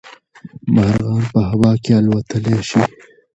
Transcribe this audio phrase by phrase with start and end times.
[0.73, 2.81] مارغان په هوا کې الوتلی شي